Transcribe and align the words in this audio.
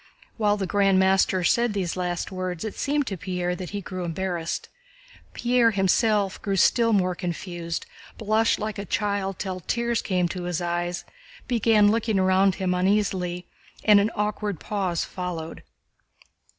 While 0.37 0.57
the 0.57 0.65
Grand 0.65 0.97
Master 0.97 1.43
said 1.43 1.73
these 1.73 1.95
last 1.95 2.31
words 2.31 2.63
it 2.65 2.73
seemed 2.75 3.05
to 3.05 3.17
Pierre 3.17 3.55
that 3.55 3.69
he 3.69 3.81
grew 3.81 4.03
embarrassed. 4.03 4.67
Pierre 5.35 5.69
himself 5.69 6.41
grew 6.41 6.55
still 6.55 6.91
more 6.91 7.13
confused, 7.13 7.85
blushed 8.17 8.57
like 8.57 8.79
a 8.79 8.85
child 8.85 9.37
till 9.37 9.59
tears 9.59 10.01
came 10.01 10.27
to 10.29 10.45
his 10.45 10.59
eyes, 10.59 11.05
began 11.47 11.91
looking 11.91 12.17
about 12.17 12.55
him 12.55 12.73
uneasily, 12.73 13.45
and 13.83 13.99
an 13.99 14.09
awkward 14.15 14.59
pause 14.59 15.05
followed. 15.05 15.61